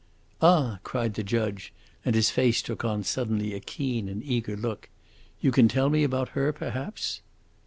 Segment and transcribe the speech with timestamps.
[0.41, 1.71] "Ah!" cried the judge;
[2.03, 4.89] and his face took on suddenly a keen and eager look.
[5.41, 7.21] "You can tell me about her perhaps?"